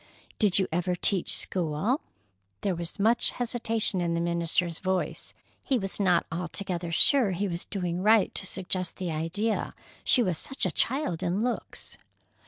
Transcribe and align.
"Did 0.39 0.57
you 0.57 0.67
ever 0.71 0.95
teach 0.95 1.37
school?" 1.37 2.01
There 2.61 2.73
was 2.73 2.97
much 2.99 3.33
hesitation 3.33 4.01
in 4.01 4.15
the 4.15 4.19
minister's 4.19 4.79
voice. 4.79 5.31
He 5.63 5.77
was 5.77 5.99
not 5.99 6.25
altogether 6.31 6.91
sure 6.91 7.29
he 7.33 7.47
was 7.47 7.65
doing 7.65 8.01
right 8.01 8.33
to 8.33 8.47
suggest 8.47 8.95
the 8.95 9.11
idea, 9.11 9.75
she 10.03 10.23
was 10.23 10.39
such 10.39 10.65
a 10.65 10.71
child 10.71 11.21
in 11.21 11.43
looks. 11.43 11.99